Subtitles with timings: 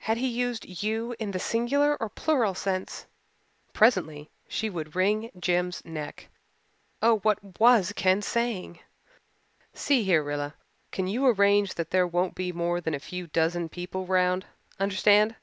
[0.00, 3.06] Had he used "you" in the singular or plural sense?
[3.72, 6.28] Presently she would wring Jims' neck
[7.00, 8.80] oh, what was Ken saying?
[9.72, 10.54] "See here, Rilla,
[10.92, 14.44] can you arrange that there won't be more than a few dozen people round?
[14.78, 15.34] Understand?